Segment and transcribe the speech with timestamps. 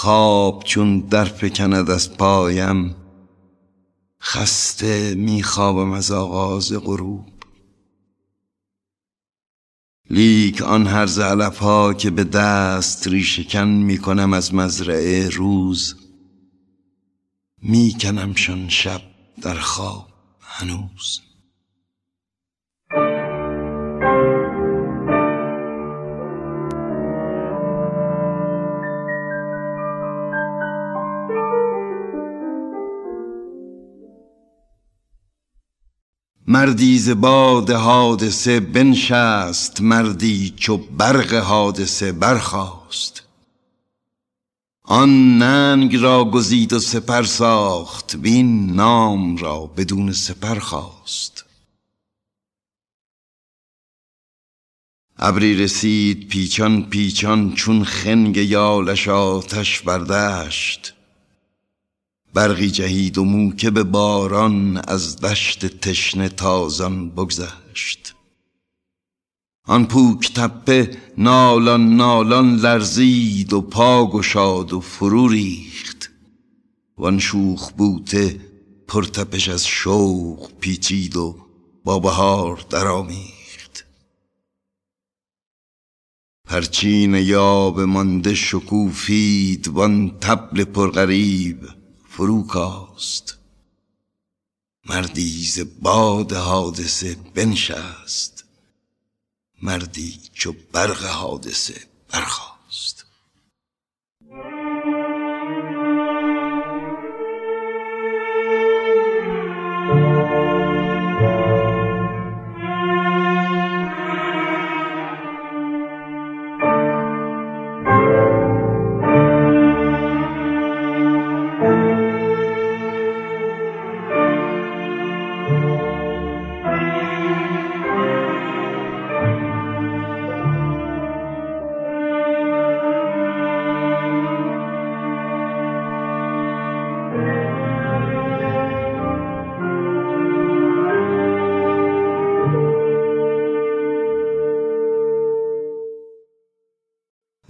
[0.00, 2.94] خواب چون در فکند از پایم
[4.22, 7.26] خسته میخوابم از آغاز غروب.
[10.10, 15.96] لیک آن هر علف ها که به دست ریشکن می‌کنم از مزرعه روز
[17.62, 19.02] میکنمشان شب
[19.42, 20.08] در خواب
[20.40, 21.27] هنوز.
[36.58, 43.22] مردی ز باد حادثه بنشست مردی چو برق حادثه برخاست.
[44.82, 51.44] آن ننگ را گزید و سپر ساخت وین نام را بدون سپر خواست.
[55.18, 60.94] ابری رسید پیچان پیچان چون خنگ یالش آتش بردشت
[62.34, 68.14] برقی جهید و موکب باران از دشت تشنه تازان بگذشت.
[69.66, 76.10] آن پوک تپه نالان نالان لرزید و پا گشاد و فرو ریخت.
[76.98, 78.40] وان شوخ بوته
[78.88, 81.36] پرتپش از شوق پیچید و
[81.84, 83.38] با بهار درآمیخت.
[86.44, 91.77] پرچین یاب مانده شکوفید وان طبل پرغریب
[92.18, 93.38] فرو کاست.
[94.84, 98.44] مردی ز باد حادثه بنشست.
[99.62, 102.57] مردی چو برق حادثه برخاست.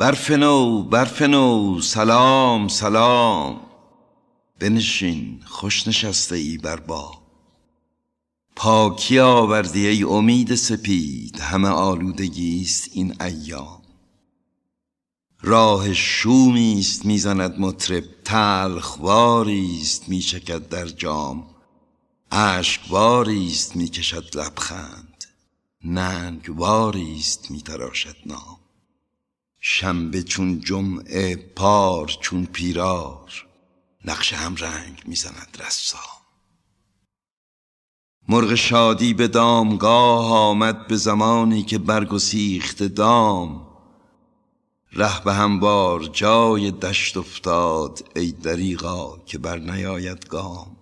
[0.08, 3.60] برف نو برف نو سلام سلام.
[4.60, 7.22] بنشین خوش نشسته ای بر با
[8.56, 13.82] پاکی آوردی ای امید سپید همه آلودگی است این ایام.
[15.40, 21.46] راه شومی است می‌زند مطرب تلخواری است میچکد در جام.
[22.30, 25.24] اشکواری است می‌کشد لبخند
[25.84, 28.57] ننگواری است میتراشد نام.
[29.60, 33.46] شنبه چون جمعه پار چون پیرار.
[34.04, 36.18] نقش هم رنگ می‌زند رسام.
[38.28, 43.66] مرغ شادی به دامگاه آمد به زمانی که برگسیخت دام.
[44.92, 50.76] ره به هموار جای دشت افتاد ای دریغا که بر نیاید گام.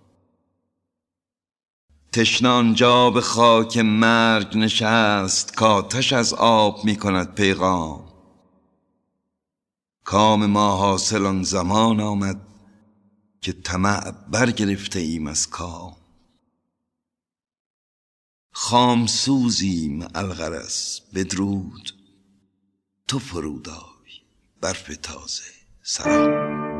[2.13, 8.06] تشنه آنجا به خاک مرگ نشست کاتش از آب می کند پیغام.
[10.07, 12.41] کام ما حاصل آن زمان آمد
[13.41, 15.95] که طمع برگرفته ایم از کام.
[18.51, 21.91] خام سوزیم الغرس بدرود
[23.07, 24.11] تو فرودای
[24.61, 25.43] برف تازه
[25.83, 26.76] سلام.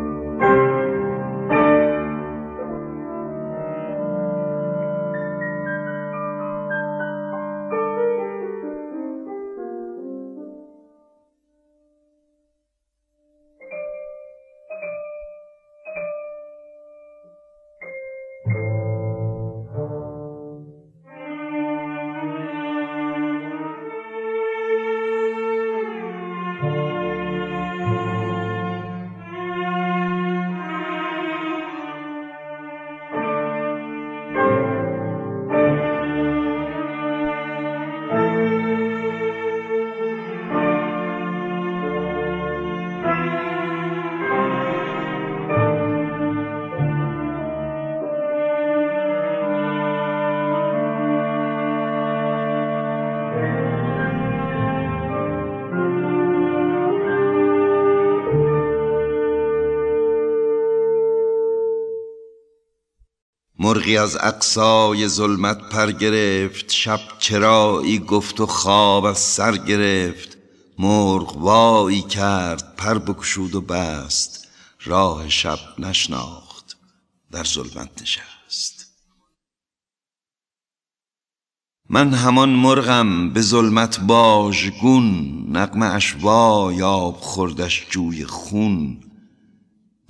[63.88, 70.38] مرغی از اقصای ظلمت پر گرفت شب چرایی گفت و خواب از سر گرفت.
[70.80, 74.48] مرغ وایی کرد پر بکشود و بست.
[74.84, 76.78] راه شب نشناخت
[77.32, 78.86] در ظلمت نشست.
[81.90, 84.00] من همان مرغم به ظلمت
[84.82, 85.46] گون.
[85.50, 86.16] نقمه اش
[86.72, 88.98] یاب خوردش جوی خون.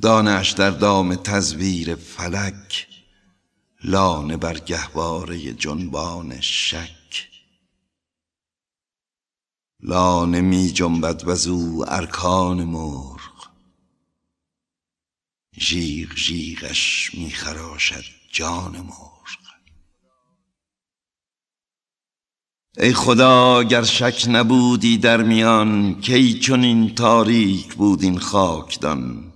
[0.02, 2.97] دانش در دام تزویر فلک.
[3.84, 7.30] لانه بر گهواره جنبان شک.
[9.80, 13.48] لانه می جنبد وزو ارکان مرغ.
[15.60, 19.18] ژیغ ژیغش می خراشد جان مرغ.
[22.80, 29.34] ای خدا گر شک نبودی در میان کی چنین تاریک بود این خاکدان؟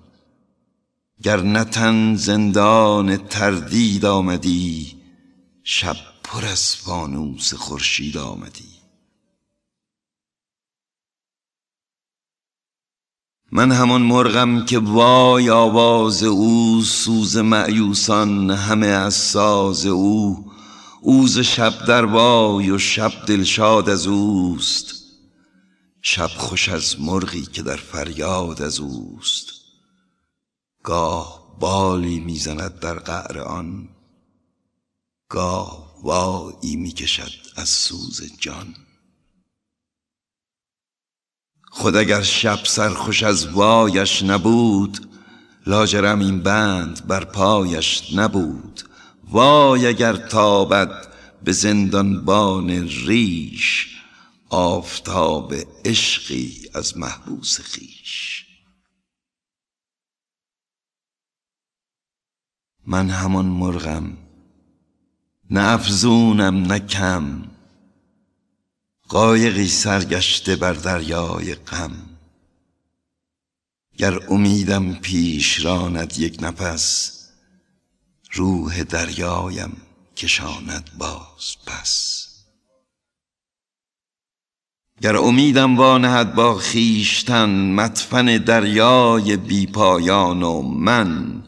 [1.23, 4.95] گر نتن زندان تردید آمدی
[5.63, 8.71] شب پر از فانوس خورشید آمدی.
[13.51, 20.51] من همان مرغم که وای آواز او سوز معیوسان همه از ساز او.
[21.01, 24.93] اوز شب در وای و شب دلشاد از اوست.
[26.01, 29.60] شب خوش از مرغی که در فریاد از اوست.
[30.83, 33.89] گاه بالی می‌زند در قعر آن
[35.29, 38.75] گاه وایی می‌کشد از سوز جان.
[41.71, 45.07] خود اگر شب سرخوش از وایش نبود
[45.67, 48.81] لاجرم این بند بر پایش نبود.
[49.29, 51.07] وای اگر تابد
[51.43, 53.87] به زندانبان ریش
[54.49, 55.53] آفتاب
[55.85, 58.40] عشقی از محبوس خیش
[62.87, 64.17] من همان مرغم
[65.49, 67.43] نه افزونم نه کم
[69.07, 71.91] قایقی سرگشته بر دریای غم.
[73.97, 77.17] گر امیدم پیش راند یک نفس
[78.31, 79.77] روح دریایم
[80.15, 82.27] کشاند باز پس.
[85.01, 91.40] گر امیدم وانهد با خیشتن مدفن دریای بی پایان و من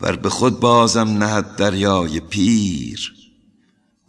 [0.00, 3.12] ور به خود بازم نهد دریای پیر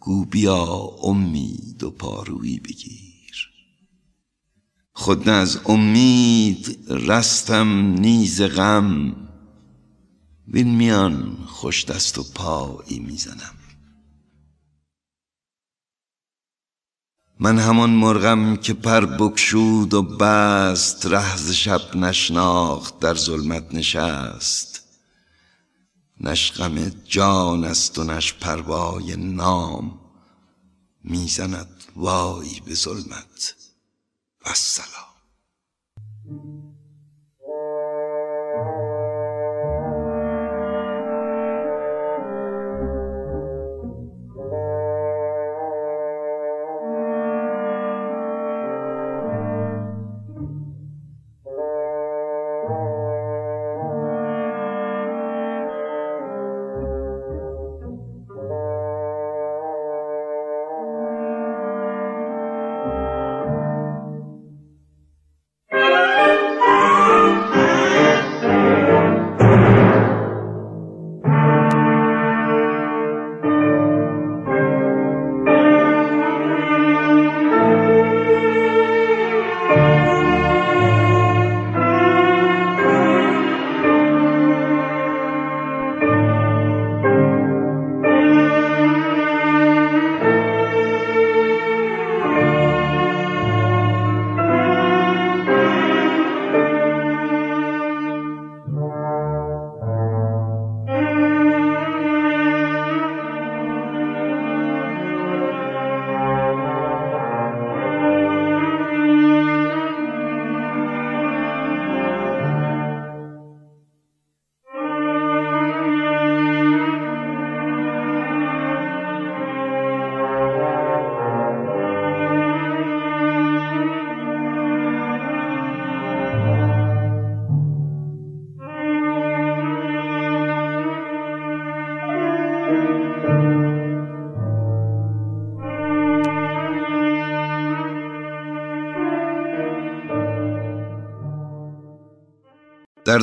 [0.00, 0.64] گو بیا
[1.02, 3.48] امید و پارویی بگیر.
[4.92, 9.16] خود نه از امید رستم نیز غم
[10.48, 13.54] وین میان خوش دست و پایی می‌زنم.
[17.40, 24.81] من همان مرغم که پر بکشود و بست رهز شب نشناخت در ظلمت نشست.
[26.22, 30.00] نش غم جان است و نش پروای نام
[31.04, 33.54] می‌زند وای به ظلمت
[34.46, 35.12] و سلام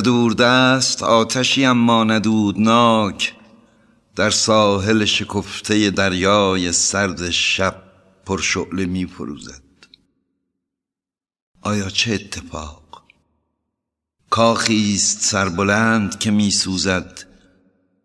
[0.00, 3.34] در دست آتشی اما ندودناک
[4.16, 7.82] در ساحل شکفته دریای سرد شب
[8.26, 9.08] پرشعله می
[11.62, 13.02] آیا چه اتفاق؟
[14.30, 17.24] کاخیست سربلند که می سوزد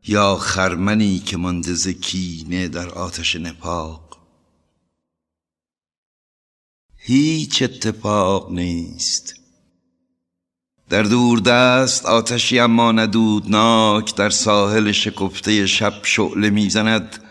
[0.07, 4.05] یا خرمنی که مانده کینه در آتش نپاق
[7.07, 9.44] هیچ اتفاق نیست.
[10.89, 17.23] در دور دست آتشی اما ندودناک در ساحل شکفته شب شعله می‌زند.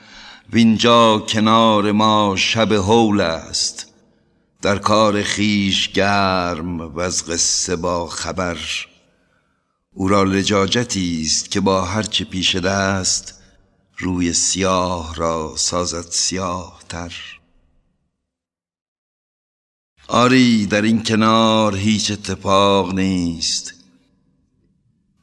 [0.52, 3.86] وینجا کنار ما شب هول است.
[4.62, 8.58] در کار خیش گرم و از قصه با خبر.
[9.92, 13.42] او را لجاجتی است که با هرچه پیش دست
[13.98, 17.12] روی سیاه را سازد سیاه تر
[20.08, 23.74] آری در این کنار هیچ اتفاق نیست.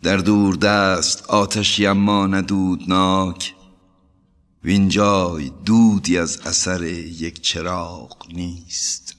[0.04, 3.56] در دور دست آتشی اما ندودناک
[4.64, 9.16] وینجای دودی از اثر یک چراغ نیست.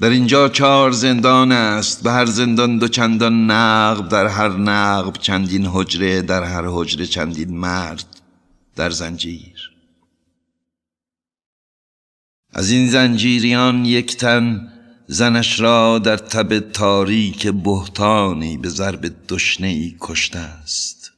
[0.00, 5.66] در اینجا چهار زندان است به هر زندان دو چندان نقب در هر نقب چندین
[5.66, 8.20] حجره در هر حجره چندین مرد
[8.76, 9.70] در زنجیر.
[12.52, 14.72] از این زنجیریان یک تن
[15.06, 21.12] زنش را در تب تاریک بهتانی به ضرب دشنه ای کشته است.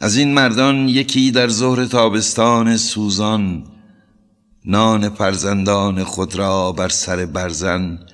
[0.00, 3.64] از این مردان یکی در ظهر تابستان سوزان
[4.70, 8.06] نان فرزندان خود را بر سر برزن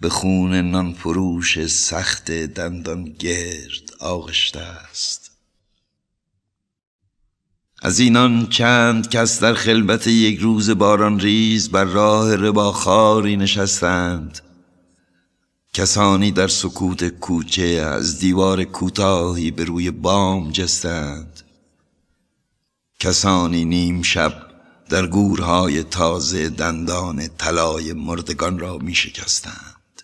[0.00, 5.30] به خون نان فروش سخت دندان گرد آغشته است.
[7.82, 14.38] از اینان چند کس در خلبت یک روز باران ریز بر راه رباخاری نشستند.
[15.72, 21.40] کسانی در سکوت کوچه از دیوار کوتاهی به روی بام جستند.
[23.00, 24.45] کسانی نیم شب
[24.88, 30.02] در گورهای تازه دندان طلای مردگان را می شکستند.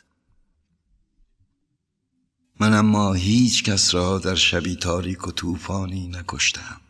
[2.61, 6.81] من اما هیچ کس را در شبی تاریک و طوفانی نکشتم.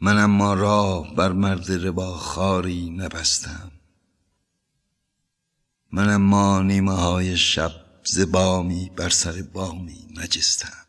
[0.00, 3.70] من اما راه بر مرد ربا خاری نبستم.
[5.92, 7.72] من اما نیمه های شب
[8.04, 10.86] زبامی بر سر بامی نجستم.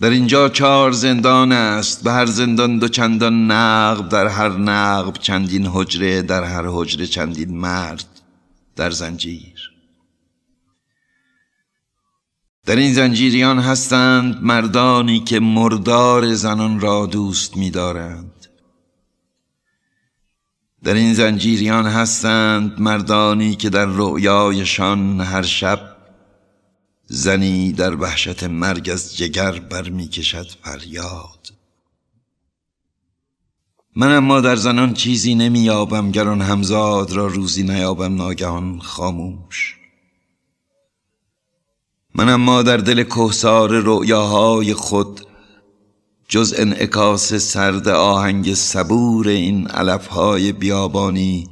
[0.00, 5.66] در اینجا چهار زندان است به هر زندان دو چندان نقب در هر نقب چندین
[5.66, 8.20] حجره در هر حجره چندین مرد
[8.76, 9.70] در زنجیر.
[12.66, 18.46] در این زنجیریان هستند مردانی که مردار زنان را دوست می‌دارند.
[20.84, 25.93] در این زنجیریان هستند مردانی که در رؤیایشان هر شب
[27.06, 31.52] زنی در وحشت مرگ از جگر برمی کشد فریاد.
[33.96, 39.76] من اما در زنان چیزی نمییابم گران همزاد را روزی نیابم ناگهان خاموش.
[42.14, 45.20] من اما در دل کوسار رؤیاهای خود
[46.28, 51.48] جز انعکاس سرد آهنگ صبور این علفهای بیابانی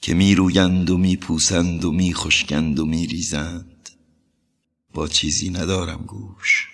[0.00, 3.73] که می رویند و می پوسند و می خشکند و می ریزند
[4.94, 6.68] با چیزی ندارم گوش.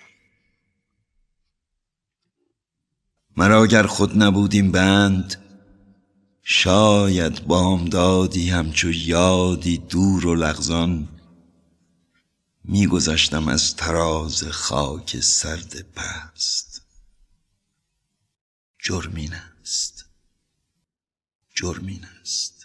[3.37, 5.35] مرا گر خود نبودیم بند
[6.43, 11.09] شاید بامدادی همچو یادی دور و لغزان
[12.63, 16.81] میگذشتم از تراز خاک سرد پست.
[18.79, 20.05] جرمین است.
[21.55, 22.60] جرمین است.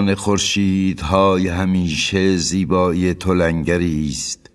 [0.00, 4.50] چشمان خورشیدهای همیشه زیبایی تلنگری است.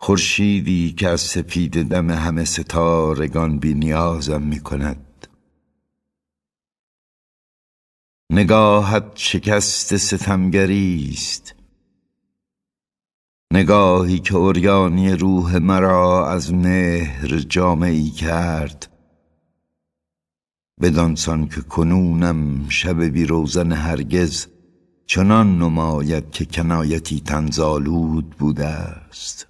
[0.00, 5.26] خورشیدی که از سپید دم همه ستارگان بی نیازم می کند
[8.30, 11.54] نگاهت شکست ستمگری است.
[13.52, 18.91] نگاهی که اوریانی روح مرا از مهر جامعی کرد
[20.82, 24.46] بدانسان که کنونم شب بی روزن هرگز
[25.06, 29.48] چنان نماید که کنایتی تنزالود بوده است.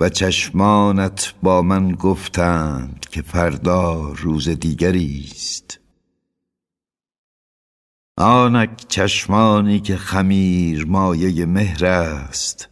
[0.00, 5.80] و چشمانت با من گفتند که فردا روز دیگری است.
[8.18, 12.68] آنک چشمانی که خمیر مایه مهر است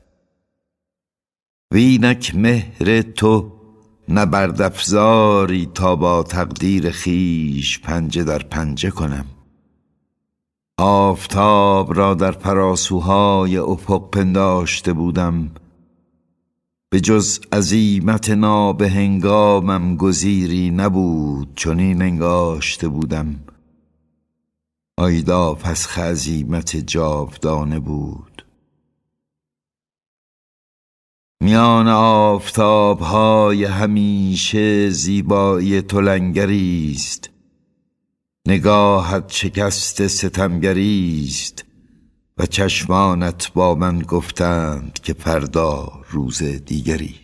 [1.73, 3.54] وینک مهر تو
[4.09, 9.27] نبردفزاری تا با تقدیر خیش پنجه در پنجه کنم.
[10.79, 15.51] آفتاب را در پراسوهای افق پنداشته بودم.
[16.91, 23.41] به جز عزیمت نابه هنگامم گزیری نبود چنین انگاشته بودم.
[24.97, 28.34] آیدا پس خزیمت جاودانه بود.
[31.41, 37.31] میان آفتاب های همیشه زیبایی تلنگری است.
[38.47, 41.65] نگاهت شکست ستمگری است
[42.39, 47.24] و چشمانت با من گفتند که فردا روز دیگری.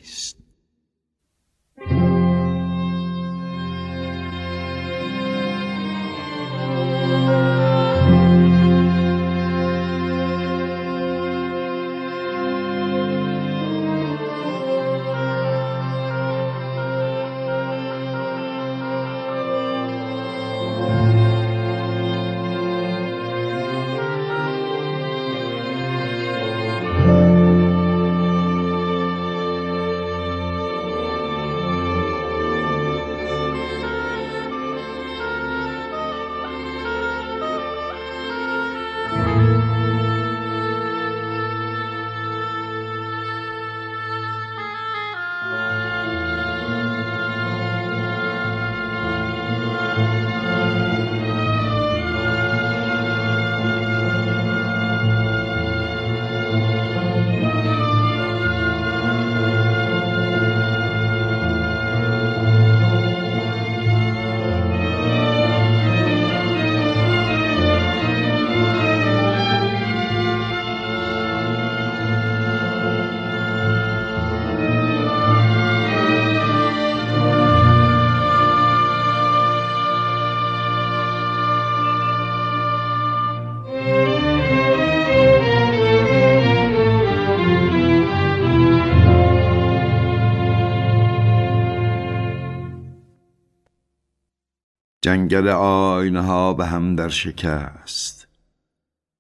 [95.11, 98.29] جنگل آینه ها به هم در شکست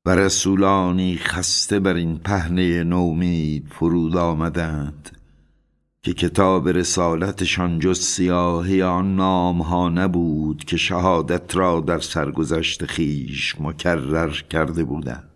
[0.05, 5.19] و رسولانی خسته بر این پهنه نومید فرود آمدند
[6.03, 13.61] که کتاب رسالتشان جز سیاهی آن نام ها نبود که شهادت را در سرگذشت خیش
[13.61, 15.31] مکرر کرده بودند.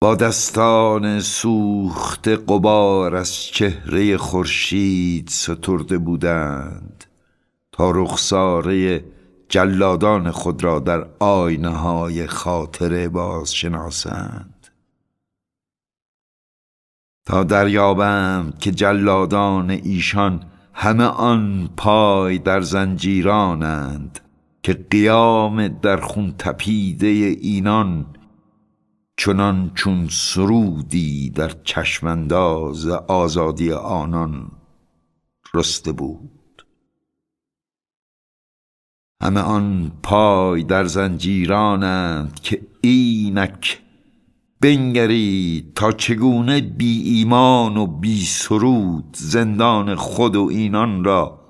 [0.00, 7.07] با دستان سوخت قبار از چهره خورشید سترده بودند.
[7.80, 9.04] رخساره
[9.48, 14.66] جلادان خود را در آینه های خاطره باز شناسند
[17.26, 24.20] تا دریابند که جلادان ایشان همه آن پای در زنجیرانند
[24.62, 28.06] که قیام در خون تپیده اینان
[29.16, 34.50] چنان چون سرودی در چشمنداز آزادی آنان
[35.54, 36.37] رسته بود.
[39.22, 43.82] همه آن پای در زنجیرانند که اینک
[44.60, 51.40] بنگرید تا چگونه بی ایمان و بی سرود زندان خود و اینان را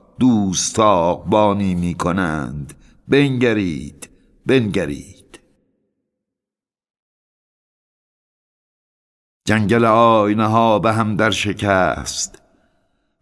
[1.31, 2.75] بانی می کنند.
[3.09, 4.09] بنگرید
[4.47, 5.41] بنگرید.
[9.45, 12.38] جنگل آینه ها به هم در شکست.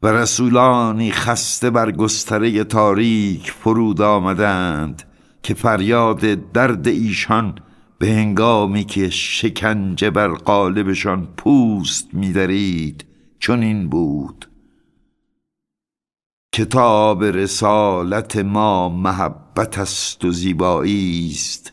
[0.02, 5.02] و رسولانی خسته بر گستره تاریک فرود آمدند
[5.42, 6.20] که فریاد
[6.52, 7.58] درد ایشان
[7.98, 13.04] به هنگامی که شکنجه بر قالبشان پوست میدرید
[13.38, 14.48] چون این بود.
[16.52, 21.72] کتاب رسالت ما محبت است و زیبایی است.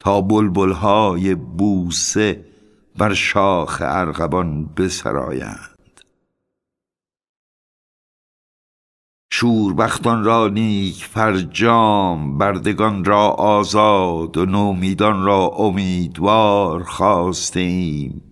[0.00, 2.44] تا بلبلهای بوسه
[2.98, 5.67] بر شاخ ارغبان بسرایند.
[9.30, 18.22] شوربختان را نیک فرجام بردگان را آزاد و نومیدان را امیدوار خواستیم.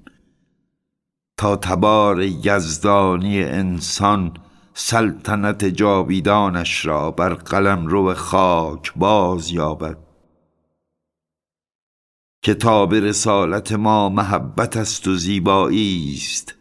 [1.37, 4.35] تا تبار یزدانی انسان
[4.75, 9.99] سلطنت جاویدانش را بر قلم رو خاک باز یابد.
[12.43, 16.56] کتاب رسالت ما محبت است و زیبایی است.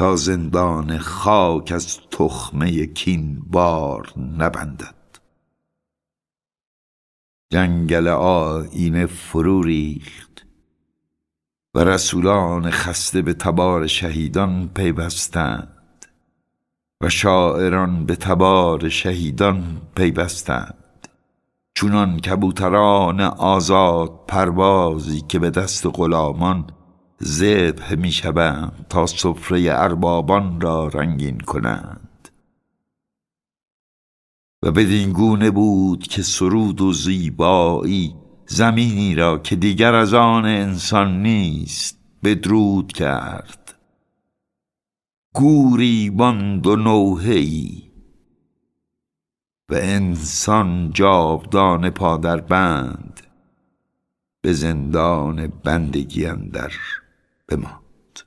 [0.00, 4.94] تا زندان خاک از تخمه کین بار نبندد.
[7.50, 10.46] جنگل آینه فرو ریخت
[11.74, 16.06] و رسولان خسته به تبار شهیدان پیوستند
[17.00, 21.08] و شاعران به تبار شهیدان پیوستند.
[21.74, 26.66] چونان کبوتران آزاد پروازی که به دست غلامان
[27.22, 32.28] ذبح می شوند تا سفره اربابان را رنگین کنند.
[34.62, 38.14] و بدین گونه بود که سرود و زیبایی
[38.46, 43.74] زمینی را که دیگر از آن انسان نیست بدرود کرد.
[45.34, 47.90] گوری باند و نوحه‌ای
[49.68, 53.20] و انسان جاودان پادر بند
[54.40, 56.72] به زندان بندگی اندر
[57.50, 58.26] bemalt.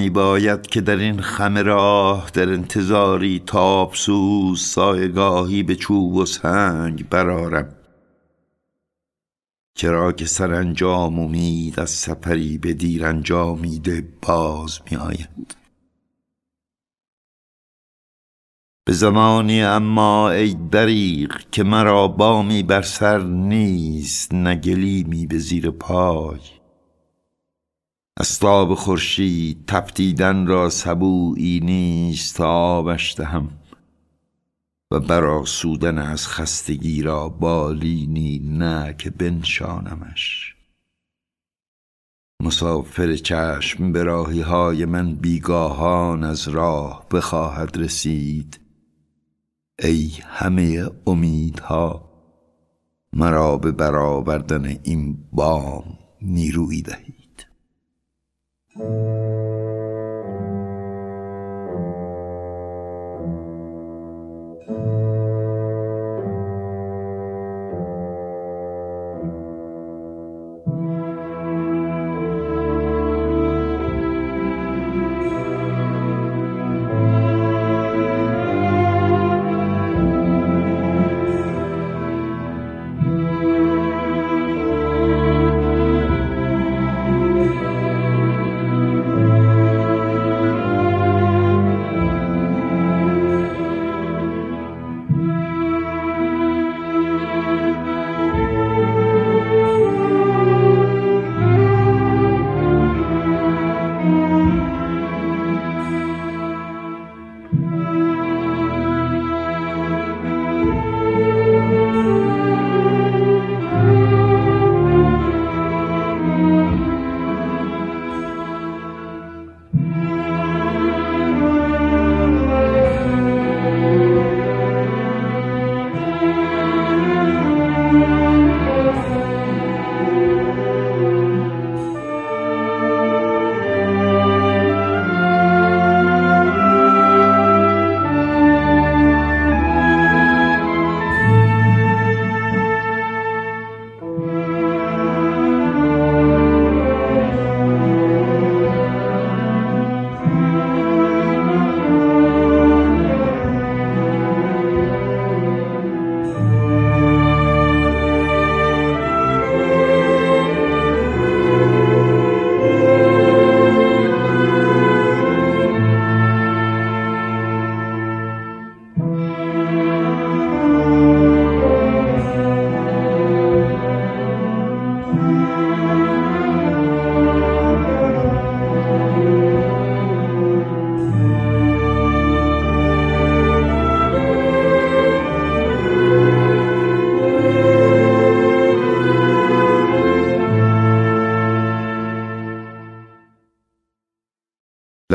[0.00, 7.08] می باید که در این خم راه در انتظاری تابسوز سایگاهی به چوب و سنگ
[7.08, 7.76] برارم
[9.74, 15.56] چرا که سرانجام امید از سفری به دیر انجامیده باز می آید
[18.84, 26.59] به زمانی اما ای دریغ که مرا بامی بر سر نیست نگلیمی به زیر پای.
[28.20, 33.48] استاب خورشید تپتیدن را سبویی نیست تا آبش دهم
[34.90, 40.54] و برآسودن از خستگی را بالینی نه که بنشانمش.
[42.42, 48.60] مسافر چشم به راهی های من بیگاهان از راه بخواهد رسید.
[49.78, 52.10] ای همه امیدها
[53.12, 57.19] مرا به برآوردن این بام نیرویی دهید.
[58.76, 59.49] Música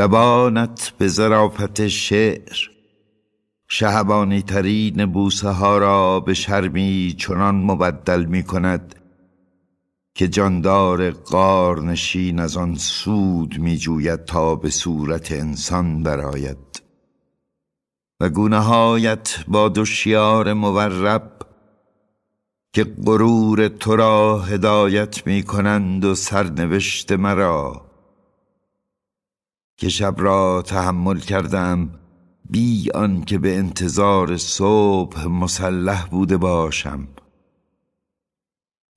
[0.06, 2.58] لبانت به ظرافت شعر.
[3.68, 8.94] شهبانی ترین بوسه ها را به شرمی چنان مبدل می کند
[10.14, 16.82] که جاندار قارنشین از آن سود می جوید تا به صورت انسان براید
[18.20, 21.32] و گونه هایت با دوشیار مورب
[22.72, 27.85] که غرور تو را هدایت می کنند و سرنوشت مرا.
[29.76, 31.90] که شب را تحمل کردم
[32.50, 37.08] بی آن که به انتظار صبح مسلح بوده باشم.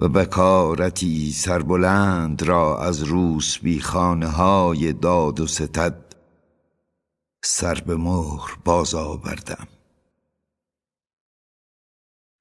[0.02, 6.16] و بکارتی سربلند را از روس بی خانه های داد و ستد
[7.44, 9.68] سر به مهر باز آوردم.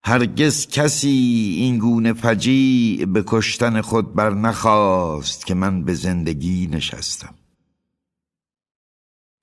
[0.05, 7.35] هرگز کسی این گونه فجیع به کشتن خود بر نخواست که من به زندگی نشستم.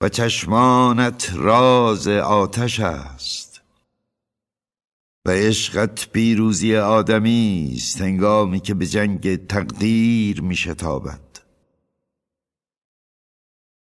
[0.00, 3.62] و چشمانت راز آتش است.
[5.26, 11.20] و عشقت پیروزی آدمی است هنگامی که به جنگ تقدیر می شتابد.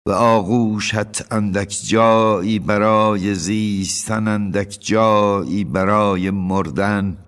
[0.06, 7.18] و آغوشت اندک جایی برای زیستن اندک جایی برای مردن.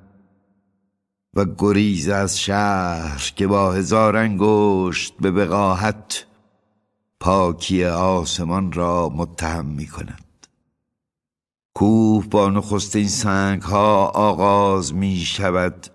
[1.34, 6.26] و گریز از شهر که با هزار انگشت به بقاحت
[7.26, 10.46] پاکی آسمان را متهم می کند
[11.76, 15.86] کوه با نخستین سنگ ها آغاز می شود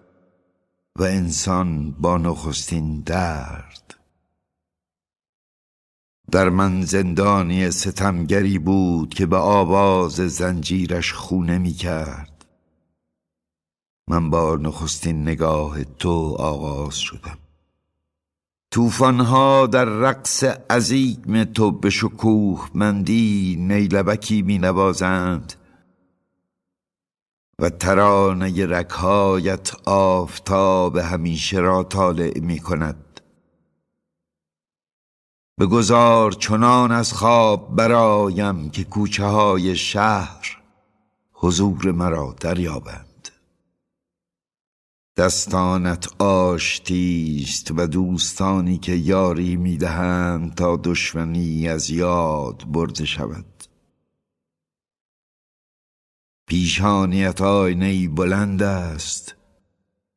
[1.00, 3.96] و انسان با نخستین درد.
[6.32, 12.46] در من زندانی ستمگری بود که به آواز زنجیرش خونه می کرد
[14.10, 17.38] من با نخستین نگاه تو آغاز شدم.
[18.72, 25.54] توفانها در رقص عظیم تو به شکوه مندی نیلبکی می نوازند
[27.60, 33.22] و ترانه رکهایت آفتاب همیشه را طالع می کند
[35.60, 40.62] بگذار چنان از خواب برایم که کوچه های شهر
[41.34, 43.11] حضور مرا دریابند.
[45.17, 53.63] دستانت آشتیست و دوستانی که یاری می‌دهند تا دشمنی از یاد برده شود.
[56.47, 59.36] پیشانیت آینه بلند است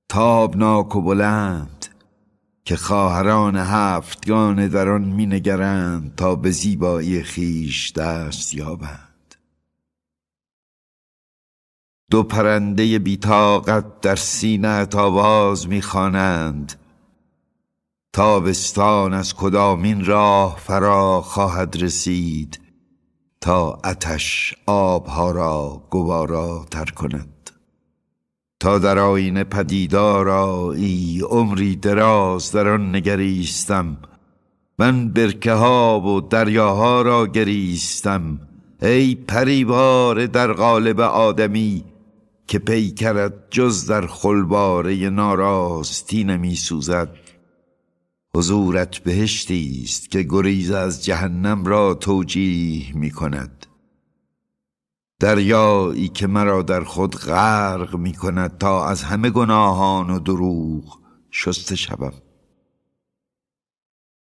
[0.09, 1.87] تابناک و بلند
[2.65, 9.14] که خواهران هفتگان در آن مینگرند تا به زیبایی خیش دست یابند.
[12.11, 16.73] دو پرنده بیتاقت در سینه آواز می‌خوانند.
[18.13, 22.61] تابستان از کدامین راه فرا خواهد رسید
[23.41, 27.51] تا اتش آبها را گوارا تر کند.
[28.61, 33.97] تا در آینه پدیدارا ای عمری دراز در آن نگریستم.
[34.79, 38.41] من برکه ها و دریاها را گریستم.
[38.83, 41.85] ای پریوار در قالب آدمی
[42.47, 47.17] که پیکرت جز در خلباره ناراستی نمی سوزد.
[48.37, 53.67] حضورت بهشتی است که گریز از جهنم را توجیه می کند.
[55.21, 60.99] دریایی که مرا در خود غرق می کند تا از همه گناهان و دروغ
[61.31, 62.13] شسته شوم.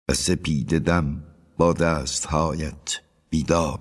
[0.08, 1.22] و سپید دم
[1.58, 3.78] با دستهایت بیدار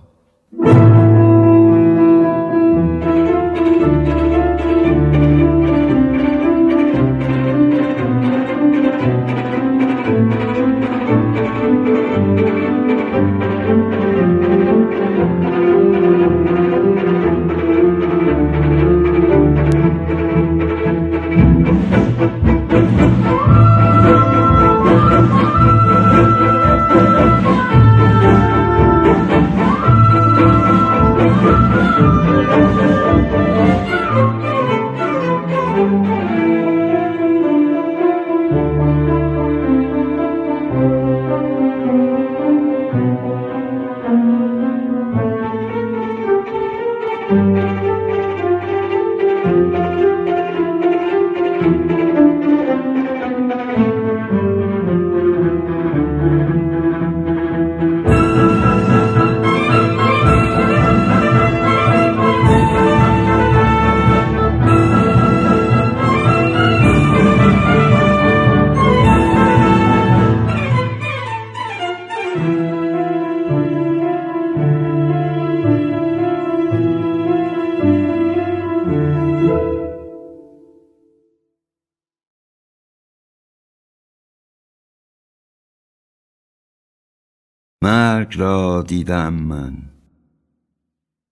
[88.88, 89.78] دیدم من.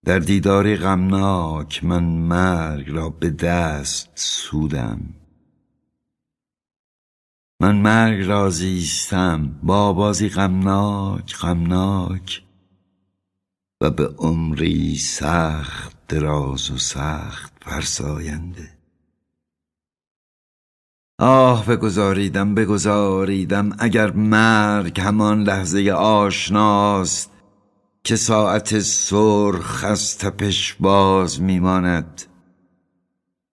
[0.05, 4.99] در دیداری غمناک من مرگ را به دست سودم.
[7.59, 12.43] من مرگ را زیستم با بازی غمناک غمناک
[13.81, 18.69] و به عمری سخت دراز و سخت فرساینده.
[21.19, 27.32] آه بگذاریدم بگذاریدم اگر مرگ همان لحظه آشناست
[28.03, 32.21] که ساعت سرخ از تپش باز میماند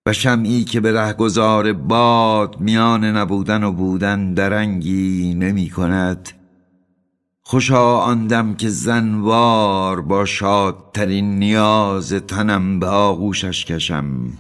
[0.07, 6.29] و شمعی که به رهگذار باد میان نبودن و بودن درنگی نمی کند
[7.43, 14.33] خوشا آندم که زنوار با شادترین نیاز تنم به آغوشش کشم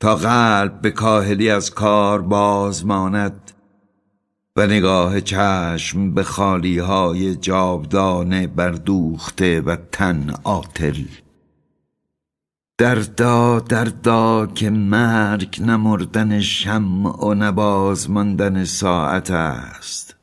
[0.00, 3.53] تا قلب به کاهلی از کار باز ماند.
[4.56, 11.04] و نگاه چشم به خالی های جاودانه بردوخته و تن آتل
[12.78, 20.16] دردا دردا که مرگ نمردن شمع و نباز ماندن ساعت است.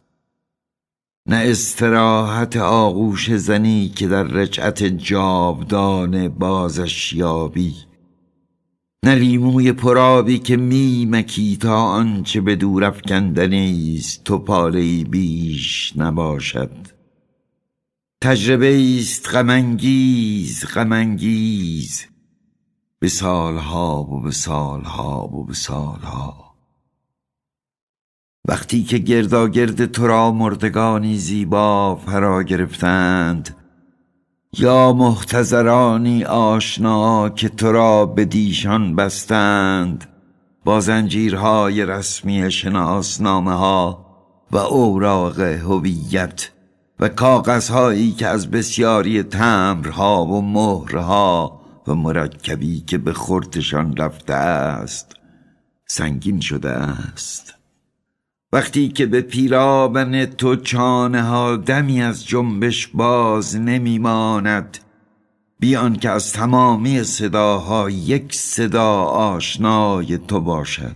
[1.26, 7.76] نه استراحت آغوش زنی که در رجعت جاودانه بازش یابی.
[9.06, 16.72] نه لیموی پرابی که میمکی تا آنچه به دور افکندنی است تو پاله بیش نباشد.
[18.22, 22.06] تجربه است غمانگیز غمانگیز.
[23.00, 26.56] به سالها و به سالها و به سالها.
[28.48, 33.61] وقتی که گرداگرد تو را مردگانی زیبا فرا گرفتند
[34.58, 40.08] یا محتضرانی آشنا که تو را به دیشان بستند
[40.66, 44.06] با زنجیرهای رسمی شناسنامه ها
[44.52, 46.52] و اوراق هویت
[47.00, 55.16] و کاغذهایی که از بسیاری تمرها و مهرها و مرکبی که به خورتشان رفته است
[55.88, 57.61] سنگین شده است.
[58.54, 64.78] وقتی که به پیرابن تو چانه ها دمی از جنبش باز نمیماند
[65.60, 70.96] بیان که از تمامی صداها یک صدا آشنای تو باشد.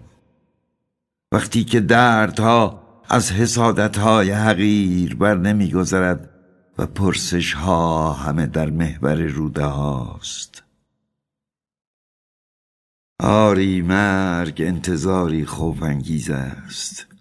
[1.32, 6.30] وقتی که دردها از حسادتهای حقیر بر نمیگذرد
[6.78, 10.64] و پرسش ها همه در محور روده هاست.
[13.20, 17.15] آری مرگ انتظاری خوفانگیز است.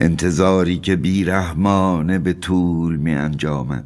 [0.00, 3.84] انتظاری که بیرحمانه به طول می انجامد.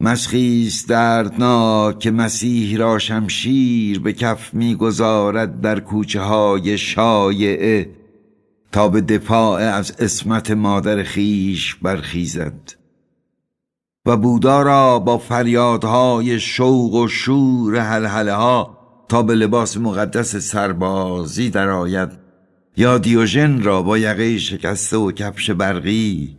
[0.00, 7.90] مسخیست دردناک که مسیح را شمشیر به کف می‌گذارد در کوچه های شایعه
[8.72, 12.72] تا به دفاع از اسمت مادر خیش برخیزد.
[14.06, 18.78] و بودا را با فریادهای شوق و شور حلحله ها
[19.08, 22.23] تا به لباس مقدس سربازی درآید.
[22.76, 26.36] یا دیوژن را با یقه شکسته و کفش برقی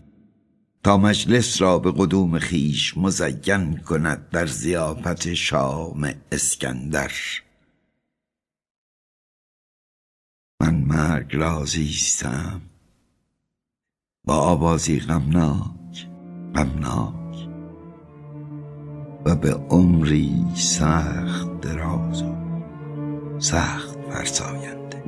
[0.83, 7.11] تا مجلس را به قدوم خیش مزین کند در زیافت شام اسکندر.
[10.61, 12.61] من مرگ را زیستم
[14.25, 16.07] با آوازی غمناک
[16.55, 17.25] غمناک.
[19.25, 22.35] و به عمری سخت دراز و
[23.39, 25.03] سخت فرساینده.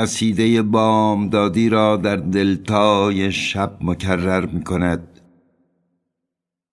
[0.00, 5.20] قصیده بامدادی را در دلتای شب مکرر می کند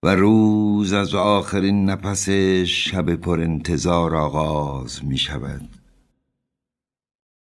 [0.03, 2.29] و روز از آخرین نفس
[2.65, 5.69] شب پر انتظار آغاز می شود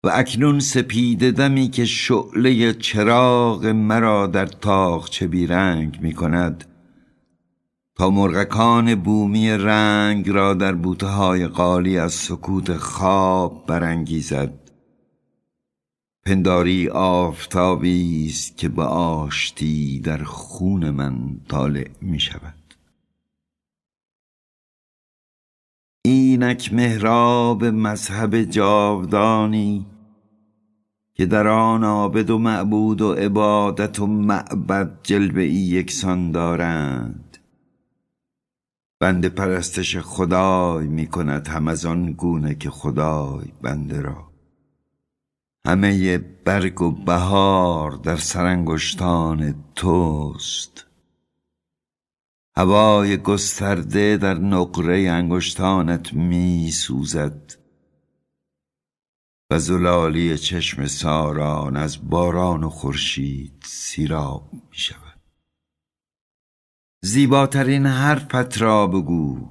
[0.05, 6.65] و اکنون سپید دمی که شعله چراغ مرا در تاخچه بیرنگ می کند
[7.97, 14.70] تا مرغکان بومی رنگ را در بوته های قالی از سکوت خواب برانگیزد.
[16.27, 22.55] پنداری آفتابی است که به آشتی در خون من طالع می شود.
[26.05, 29.87] اینک محراب مذهب جاودانی
[31.15, 37.39] که در آن عابد و معبود و عبادت و معبد جلوه ای یکسان دارند.
[39.01, 44.30] بنده پرستش خدای می کند هم از آن گونه که خدای بنده را.
[45.67, 50.87] همه برگ و بهار در سرانگشتان توست.
[52.57, 57.53] هوای گسترده در نقره انگشتانت می سوزد
[59.51, 65.21] و زلالی چشم ساران از باران و خورشید سیراب می شود
[67.03, 69.49] زیباترین حرفت را بگو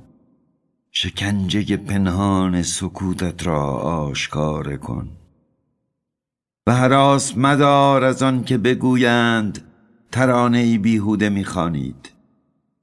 [0.92, 5.20] شکنجه پنهان سکوتت را آشکار کن.
[6.70, 9.62] و حراس مدار از آن که بگویند
[10.12, 12.12] ترانه بیهوده می‌خوانید.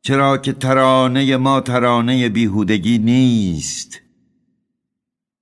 [0.03, 4.01] چرا که ترانه ما ترانه بیهودگی نیست.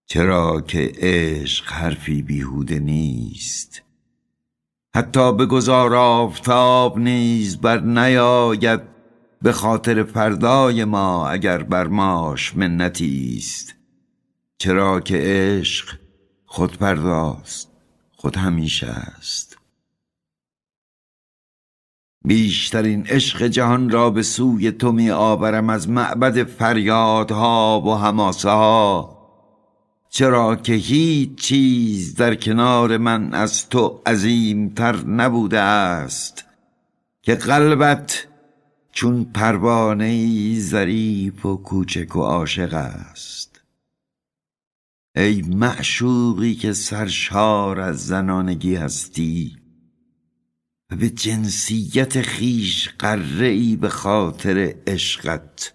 [0.06, 3.82] چرا که عشق حرفی بیهوده نیست.
[4.94, 8.80] حتی به گذار آفتاب نیز بر نیاید
[9.42, 13.74] به خاطر فردای ما اگر بر ماش منتی است.
[14.58, 15.98] چرا که عشق
[16.46, 17.73] خود پرداست
[18.24, 19.58] خود همیشه است.
[22.24, 29.18] بیشترین عشق جهان را به سوی تو می آورم از معبد فریادها و هماسه ها
[30.08, 36.44] چرا که هیچ چیز در کنار من از تو عظیمتر نبوده است
[37.22, 38.26] که قلبت
[38.92, 43.43] چون پروانه ای ظریف و کوچک و عاشق است.
[45.16, 49.56] ای معشوقی که سرشار از زنانگی هستی
[50.90, 55.74] و به جنسیت خیش قره ای به خاطر عشقت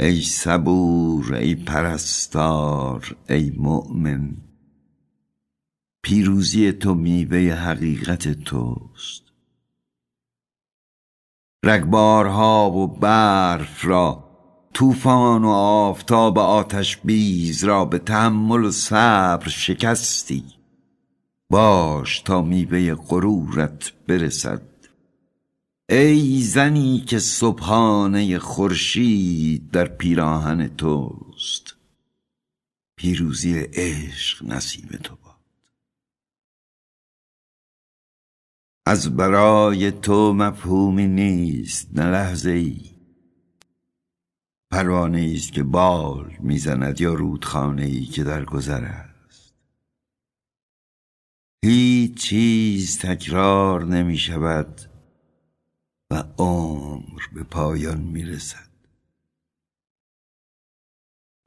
[0.00, 4.36] ای صبور ای پرستار ای مؤمن.
[6.02, 9.22] پیروزی تو میوه حقیقت توست.
[11.64, 14.29] رگبارها و برف را
[14.74, 20.44] طوفان و آفتاب آتش بیز را به تحمل و صبر شکستی.
[21.50, 24.62] باش تا میوه غرورت برسد.
[25.88, 31.74] ای زنی که صبحانه خورشید در پیراهن توست.
[32.96, 35.36] پیروزی عشق نصیب تو باد.
[38.86, 42.89] از برای تو مفهومی نیست نه لحظه ای
[44.70, 49.54] پروانه است که بال می‌زند یا رودخانه ای که در گذر است.
[51.64, 54.80] هیچ چیز تکرار نمی شود
[56.10, 58.70] و عمر به پایان می رسد.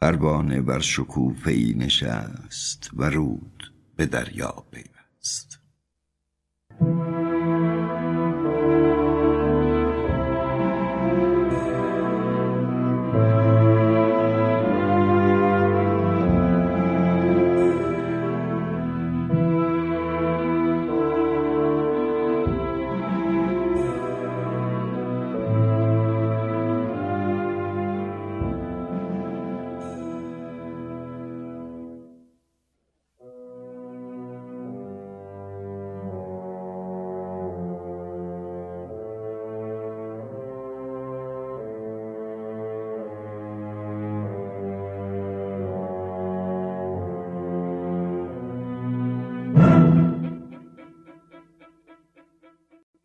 [0.01, 5.59] پروانه بر شکوفه ای نشست و رود به دریا پیوست.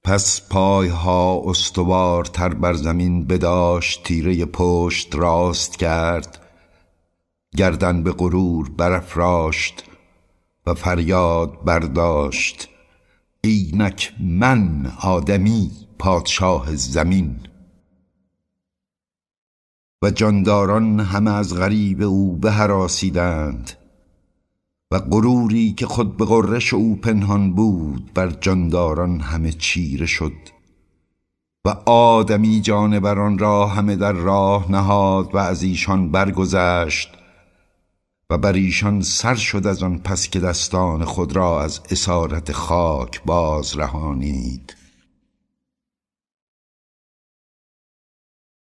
[0.08, 6.38] پس پایها استوارتر بر زمین بداشت تیره پشت راست کرد.
[7.56, 9.84] گردن به غرور برافراشت
[10.66, 12.68] و فریاد برداشت.
[13.40, 17.40] اینک من آدمی پادشاه زمین.
[20.02, 23.72] و جانداران همه از غریب او بهراسیدند
[24.90, 30.32] و غروری که خود به غرش او پنهان بود بر جانداران همه چیره شد
[31.64, 37.08] و آدمی جانوران را همه در راه نهاد و از ایشان برگذشت
[38.30, 43.22] و بر ایشان سر شد از آن پس که دستان خود را از اسارت خاک
[43.24, 44.76] باز رهانید.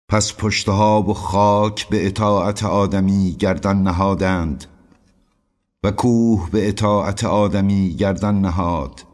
[0.09, 4.67] پس پشتها و خاک به اطاعت آدمی گردن نهادند
[5.85, 9.05] و کوه به اطاعت آدمی گردن نهاد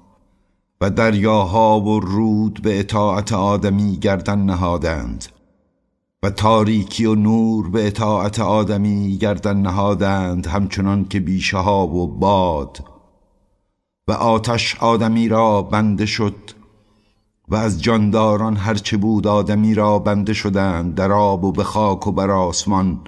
[0.81, 5.25] و دریاها و رود به اطاعت آدمی گردن نهادند
[6.23, 12.85] و تاریکی و نور به اطاعت آدمی گردن نهادند همچنان که بیشه ها و باد
[14.09, 16.37] و آتش آدمی را بنده شد
[17.49, 22.13] و از جانداران هرچه بود آدمی را بنده شدند در آب و به خاک و
[22.13, 23.01] بر آسمان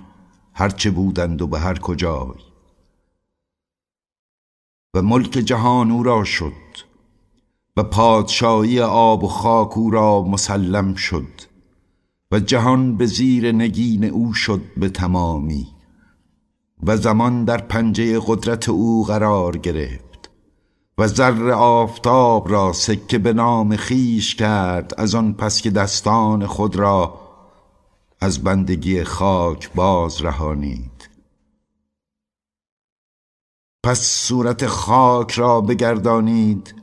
[0.55, 2.52] هرچه بودند و به هر کجای.
[4.95, 6.53] و ملک جهان او را شد
[7.76, 11.28] و پادشاهی آب و خاک او را مسلم شد
[12.32, 15.66] و جهان به زیر نگین او شد به تمامی
[16.82, 20.30] و زمان در پنجه قدرت او قرار گرفت
[20.99, 26.76] و زر آفتاب را سکه به نام خیش کرد از آن پس که دستان خود
[26.76, 27.14] را
[28.20, 30.91] از بندگی خاک باز رهانید
[33.85, 36.74] پس صورت خاک را بگردانید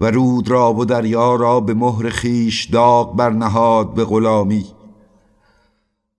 [0.00, 4.66] و رود را و دریا را به مهر خیش داغ برنهاد به غلامی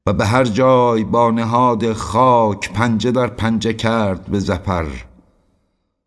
[0.05, 4.85] و به هر جای با نهاد خاک پنجه در پنجه کرد به زپر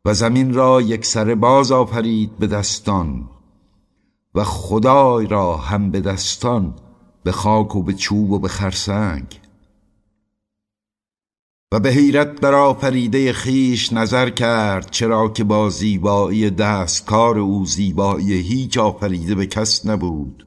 [0.04, 3.28] و زمین را یک سر باز آفرید به دستان
[4.34, 6.74] و خدای را هم به دستان
[7.24, 9.40] به خاک و به چوب و به خرسنگ
[11.72, 17.66] و به حیرت در آفریده خیش نظر کرد چرا که با زیبایی دست کار او
[17.66, 20.46] زیبایی هیچ آفریده به کس نبود.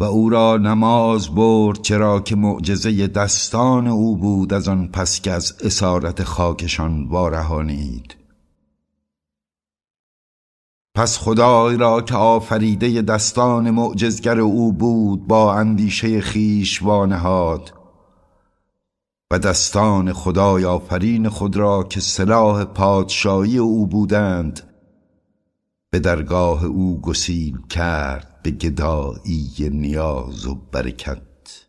[0.00, 5.30] و او را نماز برد چرا که معجزه دستان او بود از آن پس که
[5.30, 8.16] از اسارت خاکشان وارهانید.
[10.94, 17.81] پس خدای را که آفریده دستان معجزگر او بود با اندیشه خیش وانهاد.
[19.32, 24.60] و دستان خدای آفرین خود را که سلاح پادشاهی او بودند
[25.90, 31.66] به درگاه او گسیل کرد به گدایی نیاز و برکت.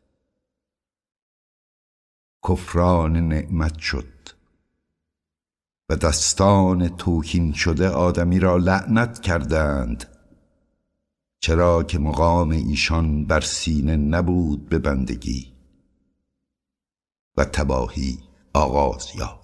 [2.47, 4.29] کفران نعمت شد
[5.89, 10.05] و دستان توهین شده آدمی را لعنت کردند
[11.39, 15.52] چرا که مقام ایشان بر سینه نبود به بندگی.
[17.37, 18.19] و تباهی
[18.53, 19.42] آغاز یافت.